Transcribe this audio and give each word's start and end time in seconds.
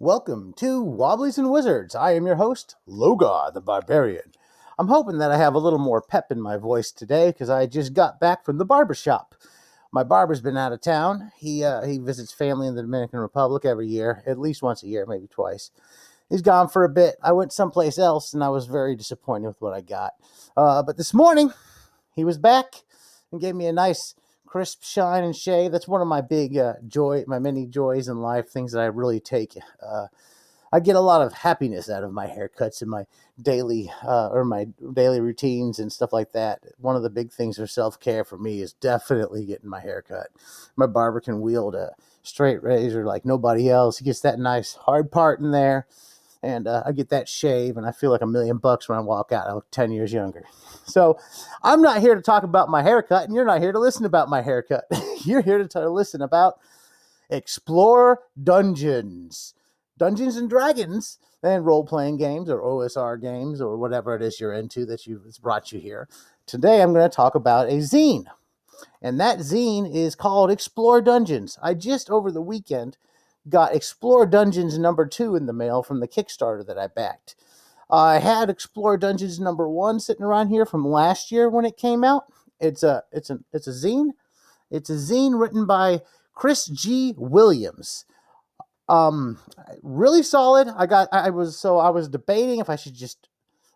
Welcome 0.00 0.52
to 0.58 0.80
Wobblies 0.80 1.38
and 1.38 1.50
Wizards. 1.50 1.96
I 1.96 2.12
am 2.12 2.24
your 2.24 2.36
host, 2.36 2.76
Logar 2.88 3.52
the 3.52 3.60
Barbarian. 3.60 4.30
I'm 4.78 4.86
hoping 4.86 5.18
that 5.18 5.32
I 5.32 5.38
have 5.38 5.54
a 5.54 5.58
little 5.58 5.80
more 5.80 6.00
pep 6.00 6.30
in 6.30 6.40
my 6.40 6.56
voice 6.56 6.92
today 6.92 7.32
because 7.32 7.50
I 7.50 7.66
just 7.66 7.94
got 7.94 8.20
back 8.20 8.44
from 8.44 8.58
the 8.58 8.64
barber 8.64 8.94
shop. 8.94 9.34
My 9.90 10.04
barber's 10.04 10.40
been 10.40 10.56
out 10.56 10.72
of 10.72 10.82
town. 10.82 11.32
He 11.36 11.64
uh, 11.64 11.84
he 11.84 11.98
visits 11.98 12.32
family 12.32 12.68
in 12.68 12.76
the 12.76 12.82
Dominican 12.82 13.18
Republic 13.18 13.64
every 13.64 13.88
year, 13.88 14.22
at 14.24 14.38
least 14.38 14.62
once 14.62 14.84
a 14.84 14.86
year, 14.86 15.04
maybe 15.04 15.26
twice. 15.26 15.72
He's 16.30 16.42
gone 16.42 16.68
for 16.68 16.84
a 16.84 16.88
bit. 16.88 17.16
I 17.20 17.32
went 17.32 17.52
someplace 17.52 17.98
else 17.98 18.32
and 18.32 18.44
I 18.44 18.50
was 18.50 18.66
very 18.66 18.94
disappointed 18.94 19.48
with 19.48 19.60
what 19.60 19.74
I 19.74 19.80
got. 19.80 20.12
Uh, 20.56 20.80
but 20.80 20.96
this 20.96 21.12
morning, 21.12 21.52
he 22.14 22.22
was 22.22 22.38
back 22.38 22.84
and 23.32 23.40
gave 23.40 23.56
me 23.56 23.66
a 23.66 23.72
nice 23.72 24.14
crisp 24.48 24.82
shine 24.82 25.24
and 25.24 25.36
shave. 25.36 25.72
That's 25.72 25.86
one 25.86 26.00
of 26.00 26.08
my 26.08 26.22
big 26.22 26.56
uh, 26.56 26.74
joy, 26.86 27.24
my 27.26 27.38
many 27.38 27.66
joys 27.66 28.08
in 28.08 28.18
life, 28.18 28.48
things 28.48 28.72
that 28.72 28.80
I 28.80 28.86
really 28.86 29.20
take. 29.20 29.56
Uh, 29.82 30.06
I 30.72 30.80
get 30.80 30.96
a 30.96 31.00
lot 31.00 31.22
of 31.22 31.32
happiness 31.32 31.88
out 31.88 32.02
of 32.02 32.12
my 32.12 32.26
haircuts 32.26 32.80
and 32.82 32.90
my 32.90 33.04
daily 33.40 33.90
uh, 34.02 34.28
or 34.28 34.44
my 34.44 34.66
daily 34.92 35.20
routines 35.20 35.78
and 35.78 35.92
stuff 35.92 36.12
like 36.12 36.32
that. 36.32 36.60
One 36.78 36.96
of 36.96 37.02
the 37.02 37.10
big 37.10 37.30
things 37.30 37.56
for 37.56 37.66
self 37.66 38.00
care 38.00 38.24
for 38.24 38.38
me 38.38 38.60
is 38.60 38.72
definitely 38.72 39.44
getting 39.44 39.68
my 39.68 39.80
haircut. 39.80 40.28
My 40.76 40.86
barber 40.86 41.20
can 41.20 41.40
wield 41.40 41.74
a 41.74 41.92
straight 42.22 42.62
razor 42.62 43.04
like 43.04 43.24
nobody 43.24 43.70
else. 43.70 43.98
He 43.98 44.04
gets 44.04 44.20
that 44.20 44.38
nice 44.38 44.74
hard 44.74 45.10
part 45.10 45.40
in 45.40 45.50
there 45.52 45.86
and 46.42 46.68
uh, 46.68 46.82
I 46.86 46.92
get 46.92 47.08
that 47.10 47.28
shave, 47.28 47.76
and 47.76 47.86
I 47.86 47.92
feel 47.92 48.10
like 48.10 48.22
a 48.22 48.26
million 48.26 48.58
bucks 48.58 48.88
when 48.88 48.98
I 48.98 49.02
walk 49.02 49.32
out. 49.32 49.48
I 49.48 49.54
look 49.54 49.70
10 49.70 49.92
years 49.92 50.12
younger. 50.12 50.44
So 50.88 51.18
I'm 51.62 51.82
not 51.82 52.00
here 52.00 52.14
to 52.14 52.22
talk 52.22 52.44
about 52.44 52.70
my 52.70 52.82
haircut, 52.82 53.24
and 53.24 53.34
you're 53.34 53.44
not 53.44 53.60
here 53.60 53.72
to 53.72 53.78
listen 53.78 54.06
about 54.06 54.30
my 54.30 54.40
haircut. 54.40 54.84
you're 55.26 55.42
here 55.42 55.62
to, 55.68 55.90
listen 55.90 56.22
about 56.22 56.60
Explore 57.28 58.22
Dungeons. 58.42 59.52
Dungeons 59.98 60.36
and 60.36 60.48
Dragons 60.48 61.18
and 61.42 61.66
role 61.66 61.84
playing 61.84 62.16
games 62.16 62.48
or 62.48 62.60
OSR 62.60 63.20
games 63.20 63.60
or 63.60 63.76
whatever 63.76 64.16
it 64.16 64.22
is 64.22 64.40
you're 64.40 64.54
into 64.54 64.86
that 64.86 65.06
you, 65.06 65.20
has 65.26 65.36
brought 65.36 65.72
you 65.72 65.78
here. 65.78 66.08
Today 66.46 66.80
I'm 66.80 66.94
going 66.94 67.08
to 67.08 67.14
talk 67.14 67.34
about 67.34 67.68
a 67.68 67.72
zine. 67.72 68.24
And 69.02 69.20
that 69.20 69.40
zine 69.40 69.94
is 69.94 70.14
called 70.14 70.50
Explore 70.50 71.02
Dungeons. 71.02 71.58
I 71.62 71.74
just 71.74 72.08
over 72.08 72.30
the 72.30 72.40
weekend 72.40 72.96
got 73.48 73.74
Explore 73.74 74.26
Dungeons 74.26 74.78
number 74.78 75.06
two 75.06 75.36
in 75.36 75.46
the 75.46 75.52
mail 75.52 75.82
from 75.82 76.00
the 76.00 76.08
Kickstarter 76.08 76.66
that 76.66 76.78
I 76.78 76.86
backed. 76.86 77.36
I 77.90 78.18
had 78.18 78.50
Explore 78.50 78.98
Dungeons 78.98 79.40
number 79.40 79.68
one 79.68 80.00
sitting 80.00 80.24
around 80.24 80.48
here 80.48 80.66
from 80.66 80.86
last 80.86 81.32
year 81.32 81.48
when 81.48 81.64
it 81.64 81.76
came 81.76 82.04
out. 82.04 82.24
It's 82.60 82.82
a 82.82 83.04
it's 83.12 83.30
a 83.30 83.38
it's 83.52 83.66
a 83.66 83.70
zine. 83.70 84.10
It's 84.70 84.90
a 84.90 84.94
zine 84.94 85.40
written 85.40 85.66
by 85.66 86.00
Chris 86.34 86.66
G. 86.66 87.14
Williams. 87.16 88.04
Um, 88.88 89.38
really 89.82 90.22
solid. 90.22 90.68
I 90.76 90.86
got 90.86 91.08
I 91.12 91.30
was 91.30 91.58
so 91.58 91.78
I 91.78 91.90
was 91.90 92.08
debating 92.08 92.60
if 92.60 92.68
I 92.68 92.76
should 92.76 92.94
just 92.94 93.28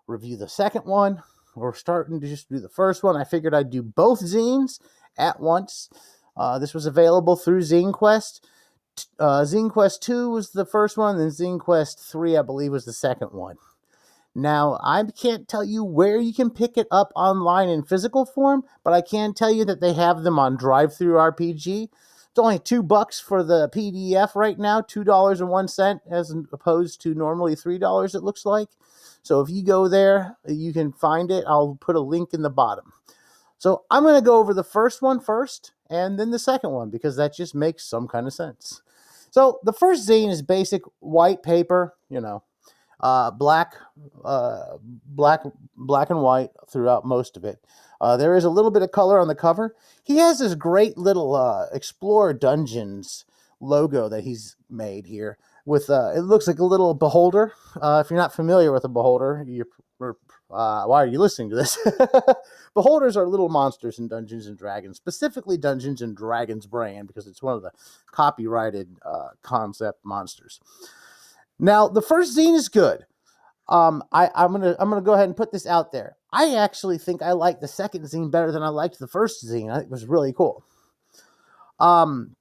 review 0.06 0.36
the 0.36 0.48
second 0.48 0.84
one 0.84 1.22
or 1.54 1.74
starting 1.74 2.20
to 2.20 2.26
just 2.26 2.48
do 2.48 2.58
the 2.58 2.68
first 2.68 3.02
one. 3.02 3.16
I 3.16 3.24
figured 3.24 3.54
I'd 3.54 3.70
do 3.70 3.82
both 3.82 4.20
zines 4.20 4.78
at 5.16 5.40
once. 5.40 5.88
Uh, 6.36 6.58
this 6.58 6.72
was 6.72 6.86
available 6.86 7.36
through 7.36 7.60
Zine 7.60 7.92
Quest 7.92 8.46
uh, 9.18 9.42
Zine 9.42 9.70
Quest 9.70 10.02
2 10.02 10.30
was 10.30 10.50
the 10.50 10.66
first 10.66 10.96
one, 10.96 11.18
and 11.18 11.30
Zine 11.30 11.60
Quest 11.60 11.98
3, 11.98 12.36
I 12.36 12.42
believe, 12.42 12.72
was 12.72 12.84
the 12.84 12.92
second 12.92 13.32
one. 13.32 13.56
Now, 14.34 14.78
I 14.82 15.04
can't 15.04 15.46
tell 15.46 15.62
you 15.62 15.84
where 15.84 16.18
you 16.18 16.32
can 16.32 16.50
pick 16.50 16.78
it 16.78 16.86
up 16.90 17.12
online 17.14 17.68
in 17.68 17.82
physical 17.82 18.24
form, 18.24 18.64
but 18.82 18.94
I 18.94 19.02
can 19.02 19.34
tell 19.34 19.50
you 19.50 19.64
that 19.66 19.80
they 19.80 19.92
have 19.92 20.22
them 20.22 20.38
on 20.38 20.56
Drive 20.56 20.96
Through 20.96 21.14
DriveThruRPG. 21.14 21.88
It's 22.30 22.38
only 22.38 22.58
two 22.58 22.82
bucks 22.82 23.20
for 23.20 23.42
the 23.42 23.68
PDF 23.68 24.34
right 24.34 24.58
now, 24.58 24.80
two 24.80 25.04
dollars 25.04 25.42
and 25.42 25.50
one 25.50 25.68
cent, 25.68 26.00
as 26.10 26.34
opposed 26.50 27.02
to 27.02 27.14
normally 27.14 27.54
three 27.54 27.78
dollars. 27.78 28.14
It 28.14 28.22
looks 28.22 28.46
like. 28.46 28.68
So 29.22 29.40
if 29.42 29.50
you 29.50 29.62
go 29.62 29.86
there, 29.86 30.38
you 30.46 30.72
can 30.72 30.92
find 30.92 31.30
it. 31.30 31.44
I'll 31.46 31.76
put 31.78 31.94
a 31.94 32.00
link 32.00 32.32
in 32.32 32.40
the 32.40 32.48
bottom. 32.48 32.92
So 33.58 33.84
I'm 33.90 34.02
going 34.02 34.16
to 34.16 34.24
go 34.24 34.38
over 34.38 34.54
the 34.54 34.64
first 34.64 35.02
one 35.02 35.20
first, 35.20 35.72
and 35.92 36.18
then 36.18 36.30
the 36.30 36.38
second 36.38 36.70
one 36.70 36.88
because 36.88 37.16
that 37.16 37.34
just 37.34 37.54
makes 37.54 37.84
some 37.84 38.08
kind 38.08 38.26
of 38.26 38.32
sense. 38.32 38.80
So 39.30 39.60
the 39.62 39.72
first 39.72 40.08
zine 40.08 40.30
is 40.30 40.42
basic 40.42 40.82
white 41.00 41.42
paper, 41.42 41.94
you 42.08 42.20
know, 42.20 42.42
uh, 43.00 43.30
black, 43.30 43.74
uh, 44.24 44.78
black, 45.06 45.42
black 45.76 46.10
and 46.10 46.22
white 46.22 46.50
throughout 46.70 47.04
most 47.04 47.36
of 47.36 47.44
it. 47.44 47.58
Uh, 48.00 48.16
there 48.16 48.34
is 48.34 48.44
a 48.44 48.50
little 48.50 48.70
bit 48.70 48.82
of 48.82 48.90
color 48.90 49.20
on 49.20 49.28
the 49.28 49.34
cover. 49.34 49.74
He 50.02 50.16
has 50.16 50.38
this 50.38 50.54
great 50.54 50.96
little 50.96 51.34
uh, 51.34 51.66
Explore 51.72 52.32
Dungeons 52.34 53.24
logo 53.60 54.08
that 54.08 54.24
he's 54.24 54.56
made 54.70 55.06
here. 55.06 55.38
With 55.64 55.88
uh, 55.90 56.12
it 56.16 56.22
looks 56.22 56.48
like 56.48 56.58
a 56.58 56.64
little 56.64 56.94
beholder. 56.94 57.52
Uh, 57.80 58.02
if 58.04 58.10
you're 58.10 58.18
not 58.18 58.34
familiar 58.34 58.72
with 58.72 58.84
a 58.84 58.88
beholder, 58.88 59.44
you're 59.46 59.68
uh, 60.52 60.84
why 60.84 61.02
are 61.02 61.06
you 61.06 61.18
listening 61.18 61.50
to 61.50 61.56
this? 61.56 61.78
Beholders 62.74 63.16
are 63.16 63.26
little 63.26 63.48
monsters 63.48 63.98
in 63.98 64.08
Dungeons 64.08 64.46
and 64.46 64.56
Dragons, 64.56 64.96
specifically 64.96 65.56
Dungeons 65.56 66.02
and 66.02 66.16
Dragons 66.16 66.66
brand, 66.66 67.08
because 67.08 67.26
it's 67.26 67.42
one 67.42 67.54
of 67.54 67.62
the 67.62 67.72
copyrighted 68.10 68.96
uh, 69.04 69.28
concept 69.42 70.04
monsters. 70.04 70.60
Now, 71.58 71.88
the 71.88 72.02
first 72.02 72.36
zine 72.36 72.54
is 72.54 72.68
good. 72.68 73.06
Um, 73.68 74.02
I, 74.12 74.28
I'm 74.34 74.52
gonna 74.52 74.76
I'm 74.78 74.90
gonna 74.90 75.02
go 75.02 75.12
ahead 75.12 75.28
and 75.28 75.36
put 75.36 75.52
this 75.52 75.66
out 75.66 75.92
there. 75.92 76.16
I 76.32 76.56
actually 76.56 76.98
think 76.98 77.22
I 77.22 77.32
like 77.32 77.60
the 77.60 77.68
second 77.68 78.02
zine 78.04 78.30
better 78.30 78.50
than 78.52 78.62
I 78.62 78.68
liked 78.68 78.98
the 78.98 79.06
first 79.06 79.46
zine. 79.46 79.70
I 79.70 79.76
think 79.76 79.86
it 79.86 79.90
was 79.90 80.06
really 80.06 80.32
cool. 80.32 80.64
Um, 81.78 82.36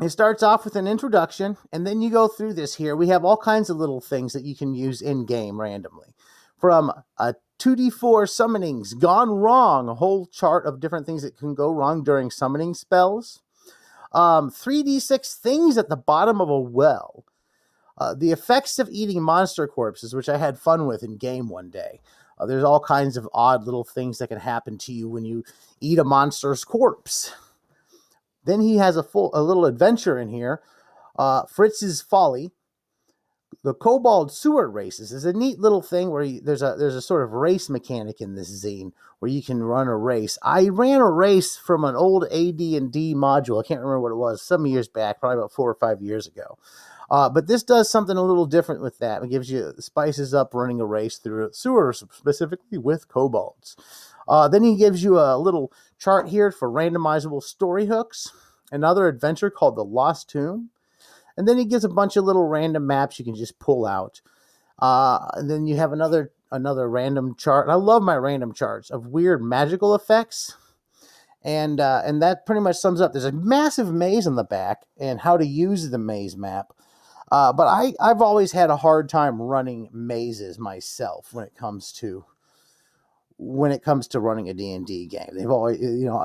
it 0.00 0.10
starts 0.10 0.42
off 0.42 0.64
with 0.64 0.76
an 0.76 0.86
introduction, 0.86 1.58
and 1.72 1.86
then 1.86 2.00
you 2.00 2.10
go 2.10 2.28
through 2.28 2.54
this 2.54 2.76
here. 2.76 2.96
We 2.96 3.08
have 3.08 3.24
all 3.24 3.36
kinds 3.36 3.68
of 3.68 3.76
little 3.76 4.00
things 4.00 4.32
that 4.32 4.44
you 4.44 4.56
can 4.56 4.74
use 4.74 5.02
in 5.02 5.26
game 5.26 5.60
randomly 5.60 6.14
from 6.58 6.92
a 7.18 7.34
2d4 7.60 8.26
summonings 8.26 8.98
gone 8.98 9.30
wrong, 9.30 9.88
a 9.88 9.94
whole 9.94 10.26
chart 10.26 10.66
of 10.66 10.80
different 10.80 11.06
things 11.06 11.22
that 11.22 11.36
can 11.36 11.54
go 11.54 11.70
wrong 11.70 12.02
during 12.02 12.30
summoning 12.30 12.74
spells. 12.74 13.42
Um, 14.12 14.50
3d6 14.50 15.36
things 15.36 15.78
at 15.78 15.88
the 15.88 15.96
bottom 15.96 16.40
of 16.40 16.48
a 16.48 16.58
well. 16.58 17.24
Uh, 17.98 18.14
the 18.14 18.32
effects 18.32 18.78
of 18.78 18.88
eating 18.90 19.22
monster 19.22 19.68
corpses, 19.68 20.14
which 20.14 20.28
I 20.28 20.38
had 20.38 20.58
fun 20.58 20.86
with 20.86 21.02
in 21.02 21.18
game 21.18 21.48
one 21.48 21.68
day. 21.68 22.00
Uh, 22.38 22.46
there's 22.46 22.64
all 22.64 22.80
kinds 22.80 23.18
of 23.18 23.28
odd 23.34 23.64
little 23.64 23.84
things 23.84 24.18
that 24.18 24.28
can 24.28 24.40
happen 24.40 24.78
to 24.78 24.92
you 24.92 25.08
when 25.08 25.26
you 25.26 25.44
eat 25.80 25.98
a 25.98 26.04
monster's 26.04 26.64
corpse. 26.64 27.34
Then 28.44 28.62
he 28.62 28.78
has 28.78 28.96
a 28.96 29.02
full 29.02 29.30
a 29.34 29.42
little 29.42 29.66
adventure 29.66 30.18
in 30.18 30.28
here. 30.28 30.62
Uh, 31.18 31.44
Fritz's 31.44 32.00
Folly, 32.00 32.50
the 33.62 33.74
Kobold 33.74 34.32
Sewer 34.32 34.70
Races 34.70 35.12
is 35.12 35.24
a 35.24 35.32
neat 35.32 35.58
little 35.58 35.82
thing 35.82 36.10
where 36.10 36.22
you, 36.22 36.40
there's 36.40 36.62
a 36.62 36.76
there's 36.78 36.94
a 36.94 37.02
sort 37.02 37.22
of 37.22 37.32
race 37.32 37.68
mechanic 37.68 38.20
in 38.20 38.34
this 38.34 38.64
zine 38.64 38.92
where 39.18 39.30
you 39.30 39.42
can 39.42 39.62
run 39.62 39.86
a 39.86 39.96
race. 39.96 40.38
I 40.42 40.68
ran 40.68 41.00
a 41.00 41.10
race 41.10 41.56
from 41.56 41.84
an 41.84 41.94
old 41.94 42.24
AD 42.24 42.60
and 42.60 42.90
D 42.90 43.14
module. 43.14 43.62
I 43.62 43.66
can't 43.66 43.80
remember 43.80 44.00
what 44.00 44.12
it 44.12 44.16
was. 44.16 44.40
Some 44.40 44.66
years 44.66 44.88
back, 44.88 45.20
probably 45.20 45.38
about 45.38 45.52
four 45.52 45.68
or 45.68 45.74
five 45.74 46.00
years 46.00 46.26
ago. 46.26 46.58
Uh, 47.10 47.28
but 47.28 47.48
this 47.48 47.62
does 47.62 47.90
something 47.90 48.16
a 48.16 48.22
little 48.22 48.46
different 48.46 48.80
with 48.80 48.98
that. 48.98 49.22
It 49.22 49.30
gives 49.30 49.50
you 49.50 49.74
spices 49.78 50.32
up 50.32 50.54
running 50.54 50.80
a 50.80 50.86
race 50.86 51.18
through 51.18 51.50
sewers, 51.52 52.04
specifically 52.12 52.78
with 52.78 53.08
kobolds. 53.08 53.76
Uh, 54.28 54.46
then 54.46 54.62
he 54.62 54.76
gives 54.76 55.02
you 55.02 55.18
a 55.18 55.36
little 55.36 55.72
chart 55.98 56.28
here 56.28 56.52
for 56.52 56.70
randomizable 56.70 57.42
story 57.42 57.86
hooks. 57.86 58.30
Another 58.70 59.08
adventure 59.08 59.50
called 59.50 59.74
the 59.74 59.84
Lost 59.84 60.30
Tomb 60.30 60.70
and 61.36 61.46
then 61.46 61.58
he 61.58 61.64
gives 61.64 61.84
a 61.84 61.88
bunch 61.88 62.16
of 62.16 62.24
little 62.24 62.46
random 62.46 62.86
maps 62.86 63.18
you 63.18 63.24
can 63.24 63.34
just 63.34 63.58
pull 63.58 63.86
out. 63.86 64.20
Uh, 64.78 65.28
and 65.34 65.50
then 65.50 65.66
you 65.66 65.76
have 65.76 65.92
another 65.92 66.32
another 66.50 66.88
random 66.88 67.34
chart. 67.36 67.68
I 67.68 67.74
love 67.74 68.02
my 68.02 68.16
random 68.16 68.52
charts 68.52 68.90
of 68.90 69.06
weird 69.06 69.42
magical 69.42 69.94
effects, 69.94 70.56
and 71.42 71.80
uh, 71.80 72.02
and 72.04 72.22
that 72.22 72.46
pretty 72.46 72.60
much 72.60 72.76
sums 72.76 73.00
up. 73.00 73.12
There's 73.12 73.24
a 73.24 73.32
massive 73.32 73.92
maze 73.92 74.26
on 74.26 74.36
the 74.36 74.44
back 74.44 74.82
and 74.98 75.20
how 75.20 75.36
to 75.36 75.46
use 75.46 75.90
the 75.90 75.98
maze 75.98 76.36
map. 76.36 76.72
Uh, 77.30 77.52
but 77.52 77.66
I 77.66 77.94
I've 78.00 78.22
always 78.22 78.52
had 78.52 78.70
a 78.70 78.78
hard 78.78 79.08
time 79.08 79.40
running 79.40 79.88
mazes 79.92 80.58
myself 80.58 81.32
when 81.32 81.44
it 81.44 81.54
comes 81.54 81.92
to 81.94 82.24
when 83.42 83.72
it 83.72 83.82
comes 83.82 84.06
to 84.06 84.20
running 84.20 84.50
a 84.50 84.54
D&D 84.54 85.06
game. 85.06 85.30
They've 85.32 85.50
always, 85.50 85.80
you 85.80 86.04
know, 86.04 86.20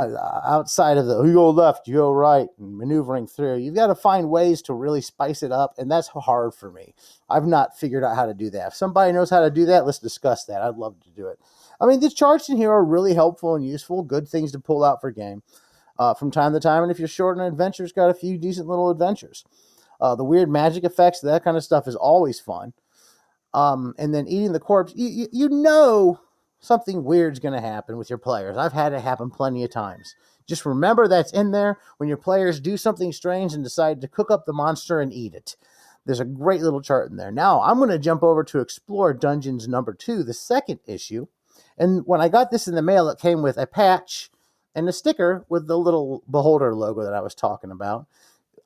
outside 0.46 0.98
of 0.98 1.06
the 1.06 1.24
you 1.24 1.34
go 1.34 1.50
left, 1.50 1.88
you 1.88 1.96
go 1.96 2.12
right, 2.12 2.50
and 2.60 2.78
maneuvering 2.78 3.26
through, 3.26 3.60
you've 3.60 3.74
got 3.74 3.88
to 3.88 3.96
find 3.96 4.30
ways 4.30 4.62
to 4.64 4.74
really 4.74 5.00
spice 5.00 5.42
it 5.42 5.50
up, 5.50 5.76
and 5.78 5.90
that's 5.90 6.10
hard 6.10 6.54
for 6.54 6.70
me. 6.70 6.94
I've 7.30 7.46
not 7.46 7.80
figured 7.80 8.04
out 8.04 8.18
how 8.18 8.26
to 8.26 8.34
do 8.34 8.50
that. 8.50 8.68
If 8.68 8.74
somebody 8.76 9.14
knows 9.14 9.30
how 9.30 9.40
to 9.40 9.50
do 9.50 9.66
that, 9.68 9.86
let's 9.86 10.00
discuss 10.00 10.44
that. 10.46 10.62
I'd 10.62 10.76
love 10.76 11.00
to 11.06 11.10
do 11.12 11.28
it. 11.28 11.40
I 11.80 11.86
mean, 11.86 12.02
the 12.02 12.10
charts 12.10 12.50
in 12.50 12.58
here 12.58 12.72
are 12.72 12.84
really 12.84 13.14
helpful 13.14 13.56
and 13.56 13.66
useful, 13.66 14.04
good 14.04 14.28
things 14.28 14.52
to 14.52 14.60
pull 14.60 14.84
out 14.84 15.00
for 15.00 15.10
game 15.10 15.42
uh, 15.98 16.16
from 16.16 16.32
time 16.32 16.52
to 16.52 16.60
time. 16.60 16.84
And 16.84 16.92
if 16.92 17.00
you're 17.00 17.08
short 17.08 17.40
on 17.40 17.46
adventures, 17.46 17.94
got 17.94 18.10
a 18.10 18.14
few 18.14 18.38
decent 18.38 18.68
little 18.68 18.90
adventures. 18.90 19.46
Uh, 20.02 20.16
the 20.16 20.26
weird 20.26 20.50
magic 20.50 20.84
effects, 20.84 21.22
that 21.22 21.46
kind 21.46 21.56
of 21.56 21.64
stuff 21.64 21.88
is 21.88 21.96
always 21.96 22.42
fun. 22.42 22.74
Um, 23.54 23.96
and 23.98 24.14
then 24.14 24.28
eating 24.28 24.52
the 24.52 24.60
corpse, 24.60 24.92
you, 24.98 25.08
you, 25.08 25.28
you 25.32 25.50
know 25.50 26.20
something 26.66 27.04
weird's 27.04 27.40
going 27.40 27.54
to 27.54 27.68
happen 27.68 27.98
with 27.98 28.10
your 28.10 28.20
players. 28.20 28.58
I've 28.58 28.74
had 28.74 28.94
it 28.94 29.02
happen 29.02 29.30
plenty 29.30 29.64
of 29.64 29.72
times. 29.72 30.16
Just 30.48 30.66
remember 30.66 31.08
that's 31.08 31.32
in 31.32 31.52
there 31.52 31.80
when 31.98 32.08
your 32.10 32.18
players 32.18 32.60
do 32.60 32.78
something 32.78 33.12
strange 33.12 33.54
and 33.54 33.64
decide 33.64 34.02
to 34.02 34.08
cook 34.08 34.30
up 34.30 34.46
the 34.46 34.54
monster 34.54 35.00
and 35.00 35.12
eat 35.12 35.34
it. 35.34 35.56
There's 36.06 36.20
a 36.20 36.26
great 36.26 36.62
little 36.62 36.82
chart 36.82 37.10
in 37.10 37.18
there. 37.18 37.32
Now 37.32 37.62
I'm 37.62 37.78
going 37.78 37.90
to 37.90 37.98
jump 37.98 38.22
over 38.22 38.44
to 38.44 38.60
Explore 38.60 39.14
Dungeons 39.14 39.68
number 39.68 39.94
two, 39.94 40.24
the 40.24 40.34
second 40.34 40.80
issue. 40.86 41.28
And 41.78 42.06
when 42.06 42.22
I 42.22 42.30
got 42.30 42.52
this 42.52 42.68
in 42.68 42.76
the 42.76 42.82
mail, 42.82 43.10
it 43.10 43.20
came 43.20 43.42
with 43.42 43.58
a 43.58 43.66
patch 43.66 44.30
and 44.76 44.88
a 44.88 44.94
sticker 44.94 45.46
with 45.50 45.68
the 45.68 45.78
little 45.78 46.24
beholder 46.30 46.76
logo 46.76 47.04
that 47.04 47.14
I 47.14 47.22
was 47.22 47.34
talking 47.34 47.72
about. 47.72 48.06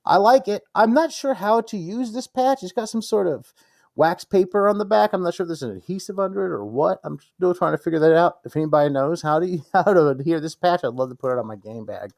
I 0.05 0.17
like 0.17 0.47
it. 0.47 0.63
I'm 0.73 0.93
not 0.93 1.11
sure 1.11 1.35
how 1.35 1.61
to 1.61 1.77
use 1.77 2.13
this 2.13 2.27
patch. 2.27 2.63
It's 2.63 2.71
got 2.71 2.89
some 2.89 3.01
sort 3.01 3.27
of 3.27 3.53
wax 3.95 4.23
paper 4.23 4.67
on 4.67 4.77
the 4.77 4.85
back. 4.85 5.11
I'm 5.13 5.23
not 5.23 5.33
sure 5.33 5.43
if 5.43 5.49
there's 5.49 5.63
an 5.63 5.75
adhesive 5.75 6.19
under 6.19 6.45
it 6.45 6.51
or 6.51 6.65
what. 6.65 6.99
I'm 7.03 7.19
still 7.19 7.53
trying 7.53 7.73
to 7.73 7.83
figure 7.83 7.99
that 7.99 8.15
out. 8.15 8.39
If 8.45 8.55
anybody 8.55 8.89
knows 8.89 9.21
how 9.21 9.39
to 9.39 9.57
how 9.73 9.83
to 9.83 10.07
adhere 10.07 10.39
this 10.39 10.55
patch, 10.55 10.83
I'd 10.83 10.93
love 10.93 11.09
to 11.09 11.15
put 11.15 11.33
it 11.33 11.39
on 11.39 11.47
my 11.47 11.55
game 11.55 11.85
bag. 11.85 12.11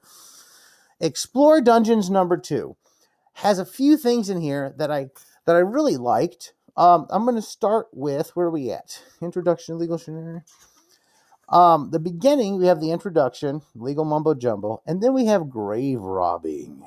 Explore 1.00 1.62
Dungeons 1.62 2.10
number 2.10 2.38
two 2.38 2.76
has 3.34 3.60
a 3.60 3.66
few 3.66 3.98
things 3.98 4.30
in 4.30 4.40
here 4.42 4.74
that 4.78 4.92
I 4.92 5.10
that 5.46 5.56
I 5.56 5.60
really 5.60 5.98
liked. 5.98 6.54
Um, 6.78 7.08
I'm 7.10 7.24
going 7.24 7.36
to 7.36 7.42
start 7.42 7.88
with 7.92 8.36
where 8.36 8.48
are 8.48 8.52
we 8.52 8.72
at? 8.72 9.02
Introduction, 9.22 9.78
legal 9.78 9.98
scenario. 9.98 10.42
Um, 11.50 11.90
the 11.92 12.00
beginning, 12.00 12.58
we 12.58 12.68
have 12.68 12.80
the 12.80 12.92
introduction, 12.92 13.62
legal 13.76 14.06
mumbo 14.06 14.34
jumbo, 14.34 14.82
and 14.86 15.04
then 15.04 15.14
we 15.14 15.26
have 15.26 15.50
grave 15.50 16.00
robbing. 16.00 16.84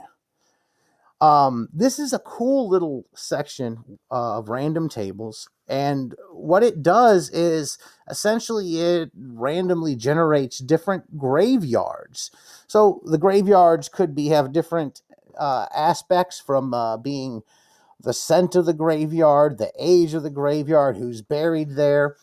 Um, 1.21 1.69
this 1.73 1.99
is 1.99 2.13
a 2.13 2.19
cool 2.19 2.69
little 2.69 3.05
section 3.15 3.99
uh, 4.11 4.39
of 4.39 4.49
random 4.49 4.89
tables, 4.89 5.49
and 5.69 6.15
what 6.33 6.63
it 6.63 6.83
does 6.83 7.31
is 7.31 7.79
essentially 8.11 8.81
it 8.81 9.11
randomly 9.17 9.97
generates 9.97 10.59
different 10.59 11.17
graveyards. 11.17 12.31
So 12.67 13.01
the 13.05 13.19
graveyards 13.19 13.89
could 13.89 14.15
be 14.15 14.29
have 14.29 14.53
different 14.53 15.03
uh, 15.39 15.67
aspects 15.75 16.41
from 16.41 16.75
uh, 16.75 16.97
being 16.97 17.43
the 18.01 18.13
scent 18.13 18.55
of 18.55 18.67
the 18.67 18.75
graveyard, 18.75 19.59
the 19.59 19.73
age 19.79 20.15
of 20.15 20.23
the 20.23 20.31
graveyard, 20.31 20.97
who's 20.97 21.23
buried 21.23 21.71
there, 21.71 22.17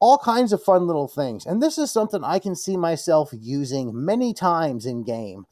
all 0.00 0.18
kinds 0.18 0.52
of 0.52 0.62
fun 0.62 0.86
little 0.86 1.08
things. 1.08 1.44
And 1.44 1.62
this 1.62 1.76
is 1.76 1.90
something 1.90 2.22
I 2.22 2.38
can 2.38 2.54
see 2.54 2.76
myself 2.76 3.30
using 3.32 4.04
many 4.04 4.32
times 4.32 4.86
in 4.86 5.02
game 5.02 5.46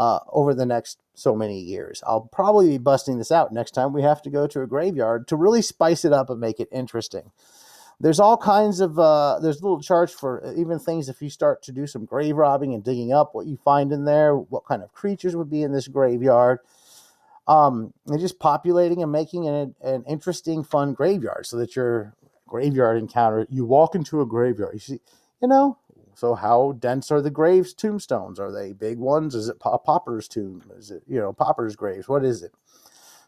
uh, 0.00 0.20
over 0.32 0.54
the 0.54 0.64
next 0.64 0.98
so 1.14 1.36
many 1.36 1.60
years. 1.60 2.02
I'll 2.06 2.22
probably 2.22 2.68
be 2.68 2.78
busting 2.78 3.18
this 3.18 3.30
out 3.30 3.52
next 3.52 3.72
time 3.72 3.92
we 3.92 4.00
have 4.00 4.22
to 4.22 4.30
go 4.30 4.46
to 4.46 4.62
a 4.62 4.66
graveyard 4.66 5.28
to 5.28 5.36
really 5.36 5.60
spice 5.60 6.06
it 6.06 6.12
up 6.12 6.30
and 6.30 6.40
make 6.40 6.58
it 6.58 6.68
interesting. 6.72 7.30
There's 8.00 8.18
all 8.18 8.38
kinds 8.38 8.80
of 8.80 8.98
uh, 8.98 9.40
there's 9.40 9.62
little 9.62 9.82
charts 9.82 10.10
for 10.10 10.42
uh, 10.42 10.54
even 10.54 10.78
things 10.78 11.10
if 11.10 11.20
you 11.20 11.28
start 11.28 11.62
to 11.64 11.72
do 11.72 11.86
some 11.86 12.06
grave 12.06 12.34
robbing 12.34 12.72
and 12.72 12.82
digging 12.82 13.12
up 13.12 13.34
what 13.34 13.46
you 13.46 13.58
find 13.62 13.92
in 13.92 14.06
there, 14.06 14.34
what 14.34 14.64
kind 14.64 14.82
of 14.82 14.90
creatures 14.94 15.36
would 15.36 15.50
be 15.50 15.62
in 15.62 15.72
this 15.72 15.86
graveyard. 15.86 16.60
Um, 17.46 17.92
and 18.06 18.18
just 18.18 18.38
populating 18.38 19.02
and 19.02 19.12
making 19.12 19.48
an, 19.48 19.74
an 19.82 20.04
interesting, 20.08 20.64
fun 20.64 20.94
graveyard 20.94 21.44
so 21.44 21.58
that 21.58 21.76
your 21.76 22.14
graveyard 22.46 22.96
encounter, 22.96 23.46
you 23.50 23.66
walk 23.66 23.94
into 23.94 24.22
a 24.22 24.26
graveyard, 24.26 24.72
you 24.72 24.80
see, 24.80 25.00
you 25.42 25.48
know, 25.48 25.76
so 26.14 26.34
how 26.34 26.72
dense 26.78 27.10
are 27.10 27.22
the 27.22 27.30
graves 27.30 27.72
tombstones? 27.72 28.38
Are 28.38 28.52
they 28.52 28.72
big 28.72 28.98
ones? 28.98 29.34
Is 29.34 29.48
it 29.48 29.56
a 29.64 29.78
pauper's 29.78 30.28
tomb? 30.28 30.62
Is 30.76 30.90
it, 30.90 31.02
you 31.06 31.18
know, 31.18 31.32
pauper's 31.32 31.76
graves? 31.76 32.08
What 32.08 32.24
is 32.24 32.42
it? 32.42 32.52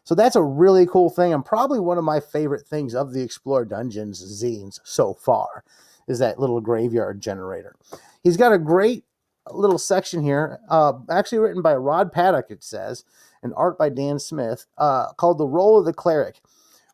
So 0.03 0.15
that's 0.15 0.35
a 0.35 0.43
really 0.43 0.85
cool 0.85 1.09
thing 1.09 1.33
and 1.33 1.45
probably 1.45 1.79
one 1.79 1.97
of 1.97 2.03
my 2.03 2.19
favorite 2.19 2.67
things 2.67 2.93
of 2.93 3.13
the 3.13 3.21
Explore 3.21 3.65
Dungeons 3.65 4.21
zines 4.21 4.79
so 4.83 5.13
far 5.13 5.63
is 6.07 6.19
that 6.19 6.39
little 6.39 6.59
graveyard 6.59 7.21
generator. 7.21 7.75
He's 8.21 8.37
got 8.37 8.51
a 8.51 8.57
great 8.57 9.05
little 9.51 9.77
section 9.77 10.21
here, 10.23 10.59
uh, 10.69 10.93
actually 11.09 11.39
written 11.39 11.61
by 11.61 11.75
Rod 11.75 12.11
Paddock, 12.11 12.47
it 12.49 12.63
says, 12.63 13.03
and 13.41 13.53
art 13.55 13.77
by 13.77 13.89
Dan 13.89 14.19
Smith, 14.19 14.65
uh, 14.77 15.13
called 15.13 15.37
The 15.37 15.47
Role 15.47 15.79
of 15.79 15.85
the 15.85 15.93
Cleric, 15.93 16.39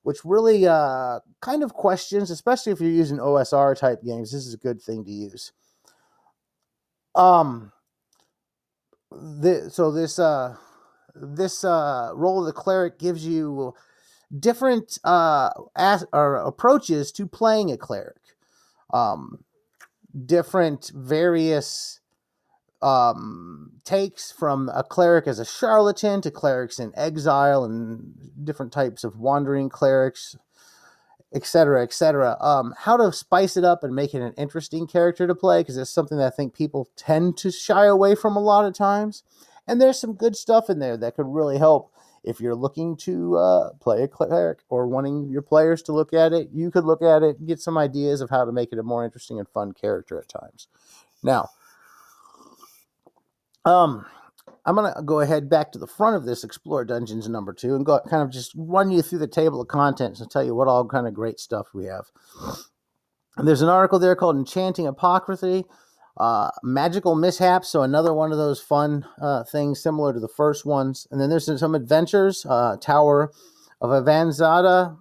which 0.04 0.26
really 0.26 0.68
uh, 0.68 1.20
kind 1.42 1.64
of 1.64 1.74
questions, 1.74 2.32
especially 2.32 2.72
if 2.72 2.80
you're 2.80 2.90
using 2.90 3.18
OSR 3.18 3.78
type 3.78 4.04
games, 4.04 4.32
this 4.32 4.46
is 4.46 4.54
a 4.54 4.58
good 4.58 4.82
thing 4.82 5.04
to 5.06 5.12
use. 5.12 5.52
Um, 7.16 7.72
the, 9.12 9.70
so 9.72 9.92
this 9.92 10.20
uh, 10.20 10.56
this 11.16 11.64
uh, 11.64 12.12
role 12.14 12.40
of 12.40 12.46
the 12.46 12.54
cleric 12.54 13.00
gives 13.00 13.26
you 13.26 13.74
different 14.38 15.00
uh, 15.04 15.50
as, 15.76 16.06
or 16.14 16.36
approaches 16.36 17.12
to 17.14 17.26
playing 17.28 17.72
a 17.72 17.78
cleric. 17.78 18.18
Um, 18.94 19.44
different 20.26 20.92
various 20.96 22.00
um, 22.82 23.74
takes 23.84 24.32
from 24.32 24.70
a 24.74 24.84
cleric 24.84 25.28
as 25.28 25.40
a 25.40 25.46
charlatan 25.46 26.22
to 26.22 26.32
clerics 26.32 26.80
in 26.80 26.92
exile 26.96 27.64
and 27.64 28.32
different 28.44 28.72
types 28.72 29.04
of 29.04 29.20
wandering 29.20 29.70
clerics, 29.70 30.36
etc., 31.34 31.84
etc. 31.84 32.38
Um, 32.40 32.74
how 32.78 32.98
to 32.98 33.12
spice 33.14 33.58
it 33.58 33.64
up 33.64 33.84
and 33.84 33.96
make 33.96 34.14
it 34.14 34.22
an 34.22 34.34
interesting 34.38 34.88
character 34.88 35.28
to 35.28 35.36
play 35.36 35.62
because 35.62 35.78
it's 35.78 35.92
something 35.92 36.18
that 36.18 36.34
I 36.34 36.36
think 36.36 36.54
people 36.54 36.90
tend 36.96 37.38
to 37.38 37.52
shy 37.52 37.86
away 37.86 38.16
from 38.16 38.36
a 38.36 38.42
lot 38.42 38.66
of 38.66 38.74
times. 38.74 39.24
And 39.68 39.80
there's 39.80 40.00
some 40.00 40.14
good 40.14 40.36
stuff 40.36 40.70
in 40.70 40.80
there 40.80 40.98
that 40.98 41.16
could 41.16 41.28
really 41.28 41.58
help 41.58 41.94
if 42.24 42.42
you're 42.42 42.56
looking 42.56 42.98
to 42.98 43.38
uh, 43.38 43.70
play 43.80 44.02
a 44.04 44.08
cleric 44.08 44.60
or 44.70 44.88
wanting 44.88 45.30
your 45.30 45.42
players 45.42 45.82
to 45.84 45.94
look 45.94 46.14
at 46.14 46.34
it. 46.34 46.50
You 46.52 46.72
could 46.72 46.86
look 46.86 47.02
at 47.02 47.24
it 47.24 47.38
and 47.40 47.48
get 47.48 47.60
some 47.60 47.78
ideas 47.78 48.22
of 48.22 48.30
how 48.30 48.46
to 48.46 48.52
make 48.52 48.74
it 48.74 48.80
a 48.80 48.84
more 48.84 49.06
interesting 49.06 49.40
and 49.40 49.48
fun 49.48 49.74
character 49.74 50.20
at 50.20 50.28
times. 50.28 50.68
Now, 51.24 51.50
um, 53.66 54.06
I'm 54.66 54.76
going 54.76 54.94
to 54.94 55.02
go 55.02 55.22
ahead 55.22 55.50
back 55.50 55.72
to 55.72 55.80
the 55.80 55.88
front 55.88 56.16
of 56.16 56.26
this 56.26 56.44
Explore 56.44 56.86
Dungeons 56.86 57.28
number 57.28 57.54
two 57.54 57.76
and 57.76 57.86
go 57.86 58.00
kind 58.10 58.24
of 58.24 58.32
just 58.32 58.52
run 58.56 58.92
you 58.92 59.02
through 59.02 59.20
the 59.20 59.28
table 59.28 59.62
of 59.62 59.68
contents 59.68 60.22
and 60.22 60.30
tell 60.30 60.44
you 60.44 60.56
what 60.56 60.68
all 60.68 60.88
kind 60.88 61.08
of 61.08 61.14
great 61.14 61.40
stuff 61.40 61.68
we 61.74 61.86
have. 61.86 62.06
And 63.38 63.48
there's 63.48 63.62
an 63.62 63.70
article 63.70 64.00
there 64.00 64.16
called 64.16 64.36
Enchanting 64.36 64.86
Apocryphy 64.86 65.64
uh, 66.20 66.52
magical 66.64 67.16
mishaps, 67.16 67.70
so 67.70 67.82
another 67.82 68.14
one 68.14 68.32
of 68.32 68.38
those 68.38 68.60
fun 68.60 69.06
uh, 69.22 69.44
things 69.46 69.82
similar 69.82 70.14
to 70.14 70.20
the 70.20 70.28
first 70.28 70.66
ones. 70.66 71.08
And 71.12 71.20
then 71.20 71.30
there's 71.30 71.46
some 71.60 71.76
adventures. 71.76 72.46
Uh, 72.48 72.76
Tower 72.78 73.32
of 73.80 73.90
Avanzada. 73.92 74.98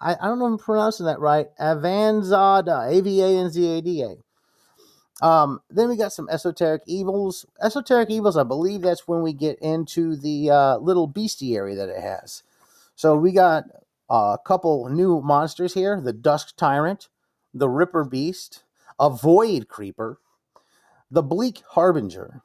I, 0.00 0.14
I 0.14 0.26
don't 0.26 0.38
know 0.38 0.46
if 0.46 0.52
I'm 0.52 0.58
pronouncing 0.58 1.06
that 1.06 1.20
right. 1.20 1.46
Avanzada, 1.60 2.90
A 2.90 3.02
V 3.02 3.20
A 3.20 3.26
N 3.26 3.50
Z 3.50 3.78
A 3.78 3.82
D 3.82 4.02
A. 4.02 4.14
Um, 5.22 5.60
then 5.70 5.88
we 5.88 5.96
got 5.96 6.12
some 6.12 6.28
esoteric 6.28 6.82
evils. 6.86 7.46
Esoteric 7.62 8.10
evils, 8.10 8.36
I 8.36 8.42
believe 8.42 8.82
that's 8.82 9.06
when 9.06 9.22
we 9.22 9.32
get 9.32 9.58
into 9.60 10.16
the 10.16 10.50
uh, 10.50 10.76
little 10.78 11.08
bestiary 11.08 11.76
that 11.76 11.88
it 11.88 12.00
has. 12.00 12.42
So 12.96 13.16
we 13.16 13.32
got 13.32 13.64
a 14.10 14.38
couple 14.44 14.88
new 14.88 15.20
monsters 15.20 15.74
here: 15.74 16.00
the 16.00 16.12
Dusk 16.12 16.56
Tyrant, 16.56 17.08
the 17.52 17.68
Ripper 17.68 18.04
Beast, 18.04 18.64
a 18.98 19.08
Void 19.08 19.68
Creeper, 19.68 20.18
the 21.10 21.22
Bleak 21.22 21.62
Harbinger, 21.70 22.42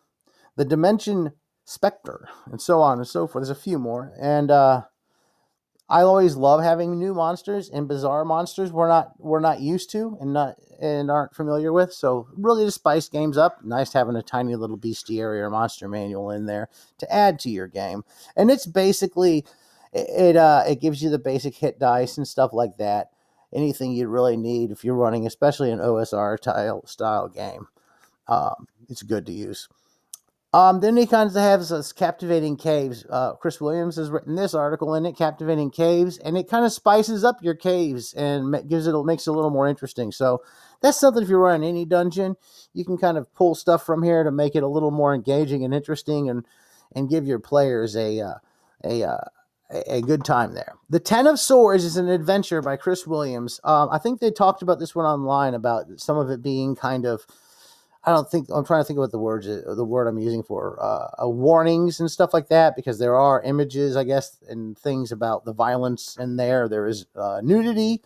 the 0.56 0.66
Dimension 0.66 1.34
Spectre, 1.66 2.30
and 2.46 2.62
so 2.62 2.82
on 2.82 3.00
and 3.00 3.08
so 3.08 3.28
forth. 3.28 3.46
There's 3.46 3.58
a 3.58 3.62
few 3.62 3.80
more, 3.80 4.14
and 4.20 4.52
uh, 4.52 4.84
I 5.90 6.02
always 6.02 6.36
love 6.36 6.62
having 6.62 7.00
new 7.00 7.14
monsters 7.16 7.70
and 7.70 7.88
bizarre 7.88 8.24
monsters 8.24 8.72
we're 8.72 8.88
not 8.88 9.14
we're 9.18 9.40
not 9.40 9.60
used 9.60 9.90
to 9.92 10.18
and 10.22 10.34
not 10.34 10.56
and 10.80 11.10
aren't 11.10 11.36
familiar 11.36 11.74
with. 11.74 11.92
So 11.94 12.28
really 12.38 12.66
to 12.66 12.72
spice 12.72 13.10
games 13.10 13.38
up, 13.38 13.64
nice 13.64 13.94
having 13.94 14.16
a 14.16 14.22
tiny 14.22 14.56
little 14.56 14.78
bestiary 14.78 15.40
or 15.40 15.50
monster 15.50 15.88
manual 15.88 16.30
in 16.32 16.46
there 16.46 16.70
to 17.00 17.12
add 17.14 17.40
to 17.40 17.50
your 17.50 17.68
game. 17.68 18.04
And 18.36 18.52
it's 18.52 18.68
basically 18.68 19.46
it 19.92 20.36
uh, 20.36 20.64
it 20.68 20.80
gives 20.80 21.02
you 21.02 21.10
the 21.10 21.20
basic 21.20 21.56
hit 21.56 21.80
dice 21.80 22.18
and 22.18 22.28
stuff 22.28 22.54
like 22.54 22.78
that. 22.78 23.10
Anything 23.52 23.94
you'd 23.94 24.08
really 24.10 24.38
need 24.38 24.70
if 24.70 24.84
you're 24.84 24.96
running, 24.96 25.26
especially 25.26 25.72
an 25.72 25.80
OSR 25.80 26.38
style 26.38 26.86
style 26.86 27.28
game. 27.30 27.68
Um, 28.28 28.68
it's 28.90 29.02
good 29.02 29.26
to 29.26 29.32
use. 29.32 29.68
Um, 30.52 30.80
then 30.80 30.98
he 30.98 31.06
kind 31.06 31.30
of 31.30 31.36
has 31.36 31.70
this 31.70 31.94
captivating 31.94 32.58
caves. 32.58 33.06
Uh, 33.08 33.34
Chris 33.34 33.62
Williams 33.62 33.98
has 33.98 34.10
written 34.10 34.34
this 34.36 34.56
article 34.56 34.96
in 34.96 35.06
it, 35.06 35.16
captivating 35.16 35.70
caves, 35.70 36.18
and 36.18 36.36
it 36.36 36.50
kind 36.50 36.66
of 36.66 36.72
spices 36.72 37.24
up 37.24 37.38
your 37.44 37.54
caves 37.54 38.14
and 38.14 38.68
gives 38.68 38.88
it 38.88 39.06
makes 39.06 39.28
it 39.28 39.30
a 39.30 39.34
little 39.34 39.52
more 39.52 39.68
interesting. 39.68 40.12
So 40.12 40.42
that's 40.82 41.00
something 41.00 41.22
if 41.22 41.30
you're 41.30 41.40
running 41.40 41.70
any 41.70 41.86
dungeon, 41.86 42.36
you 42.74 42.84
can 42.84 42.98
kind 42.98 43.18
of 43.18 43.32
pull 43.36 43.54
stuff 43.54 43.86
from 43.86 44.02
here 44.02 44.24
to 44.24 44.32
make 44.32 44.56
it 44.56 44.64
a 44.64 44.68
little 44.68 44.90
more 44.90 45.14
engaging 45.14 45.64
and 45.64 45.74
interesting, 45.74 46.30
and 46.30 46.46
and 46.96 47.10
give 47.10 47.26
your 47.28 47.40
players 47.40 47.96
a 47.96 48.20
uh, 48.20 48.36
a 48.84 49.04
uh, 49.04 49.26
a 49.70 50.02
good 50.02 50.26
time 50.26 50.56
there. 50.56 50.74
The 50.90 51.00
Ten 51.00 51.28
of 51.28 51.40
Swords 51.40 51.84
is 51.84 51.96
an 51.96 52.10
adventure 52.10 52.64
by 52.64 52.76
Chris 52.76 53.06
Williams. 53.06 53.60
Um, 53.64 53.90
I 53.92 54.00
think 54.00 54.20
they 54.20 54.32
talked 54.32 54.64
about 54.64 54.80
this 54.80 54.96
one 54.96 55.06
online 55.06 55.54
about 55.54 55.86
some 55.98 56.18
of 56.18 56.32
it 56.32 56.42
being 56.42 56.76
kind 56.76 57.06
of 57.06 57.28
I 58.04 58.12
don't 58.12 58.30
think 58.30 58.48
I'm 58.52 58.66
trying 58.66 58.82
to 58.82 58.86
think 58.86 58.98
about 58.98 59.12
the 59.12 59.20
words 59.20 59.46
the 59.48 59.86
word 59.86 60.08
I'm 60.08 60.18
using 60.20 60.44
for 60.44 60.78
uh, 60.82 61.24
uh, 61.24 61.30
warnings 61.30 62.00
and 62.00 62.10
stuff 62.10 62.34
like 62.34 62.48
that 62.50 62.76
because 62.76 63.00
there 63.00 63.16
are 63.16 63.44
images, 63.44 63.96
I 63.98 64.06
guess, 64.06 64.38
and 64.50 64.78
things 64.78 65.12
about 65.12 65.46
the 65.46 65.54
violence 65.54 66.18
in 66.20 66.38
there. 66.38 66.70
There 66.70 66.88
is 66.88 67.06
uh, 67.16 67.42
nudity 67.44 68.02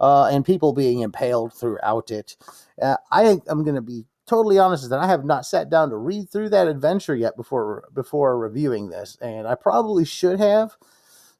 uh, 0.00 0.26
and 0.26 0.44
people 0.44 0.72
being 0.72 1.00
impaled 1.00 1.52
throughout 1.54 2.10
it. 2.10 2.36
Uh, 2.82 2.96
I 3.12 3.38
am 3.48 3.64
going 3.64 3.76
to 3.76 3.82
be 3.82 4.06
totally 4.26 4.58
honest 4.58 4.90
that 4.90 4.98
I 4.98 5.06
have 5.06 5.24
not 5.24 5.46
sat 5.46 5.70
down 5.70 5.90
to 5.90 5.96
read 5.96 6.30
through 6.30 6.48
that 6.50 6.68
adventure 6.68 7.14
yet 7.14 7.36
before 7.36 7.88
before 7.94 8.38
reviewing 8.38 8.88
this, 8.88 9.16
and 9.20 9.46
I 9.46 9.54
probably 9.54 10.04
should 10.06 10.40
have. 10.40 10.76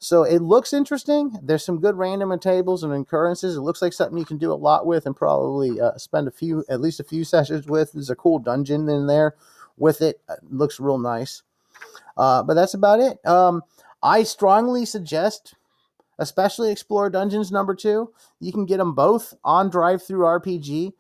So 0.05 0.25
it 0.25 0.43
looks 0.43 0.75
interesting. 0.75 1.39
There's 1.43 1.65
some 1.65 1.81
good 1.81 1.97
random 1.97 2.39
tables 2.39 2.85
and 2.85 2.93
occurrences. 2.93 3.57
It 3.57 3.63
looks 3.63 3.81
like 3.81 3.95
something 3.95 4.19
you 4.19 4.27
can 4.27 4.37
do 4.37 4.53
a 4.53 4.55
lot 4.55 4.85
with 4.85 5.07
and 5.07 5.17
probably 5.17 5.81
uh, 5.81 5.97
spend 5.97 6.29
a 6.29 6.31
few, 6.31 6.63
at 6.69 6.83
least 6.83 7.01
a 7.01 7.05
few 7.05 7.25
sessions 7.25 7.67
with. 7.67 7.93
There's 7.93 8.11
a 8.11 8.15
cool 8.15 8.39
dungeon 8.39 8.87
in 8.91 9.07
there 9.07 9.35
with 9.79 10.03
it. 10.03 10.21
it 10.29 10.41
looks 10.51 10.79
real 10.79 10.99
nice. 10.99 11.43
Uh, 12.19 12.43
but 12.43 12.53
that's 12.53 12.75
about 12.75 13.01
it. 13.01 13.25
Um, 13.27 13.63
I 14.03 14.25
strongly 14.25 14.85
suggest, 14.85 15.55
especially 16.19 16.71
Explore 16.71 17.09
Dungeons 17.09 17.51
number 17.51 17.75
two. 17.75 18.13
You 18.41 18.53
can 18.53 18.67
get 18.67 18.77
them 18.77 18.95
both 18.95 19.33
on 19.43 19.71
DriveThruRPG 19.71 20.93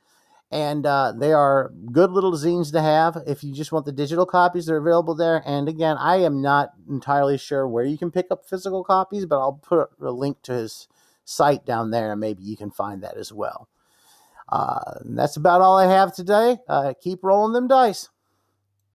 and 0.54 0.86
uh, 0.86 1.12
they 1.12 1.32
are 1.32 1.72
good 1.90 2.12
little 2.12 2.32
zines 2.32 2.70
to 2.70 2.80
have 2.80 3.18
if 3.26 3.42
you 3.42 3.52
just 3.52 3.72
want 3.72 3.84
the 3.84 3.92
digital 3.92 4.24
copies 4.24 4.66
they're 4.66 4.76
available 4.76 5.14
there. 5.14 5.42
And 5.44 5.68
again 5.68 5.96
i 5.98 6.16
am 6.16 6.40
not 6.40 6.70
entirely 6.88 7.36
sure 7.36 7.66
where 7.66 7.84
you 7.84 7.98
can 7.98 8.12
pick 8.12 8.26
up 8.30 8.46
physical 8.46 8.84
copies 8.84 9.26
but 9.26 9.40
i'll 9.40 9.54
put 9.54 9.90
a 10.00 10.12
link 10.12 10.40
to 10.42 10.52
his 10.52 10.86
site 11.24 11.66
down 11.66 11.90
there 11.90 12.12
and 12.12 12.20
maybe 12.20 12.44
you 12.44 12.56
can 12.56 12.70
find 12.70 13.02
that 13.02 13.16
as 13.16 13.32
well. 13.32 13.68
Uh, 14.48 15.00
that's 15.04 15.36
about 15.36 15.60
all 15.60 15.76
i 15.76 15.86
have 15.86 16.14
today. 16.14 16.58
Uh, 16.68 16.94
keep 17.02 17.24
rolling 17.24 17.52
them 17.52 17.66
dice 17.66 18.08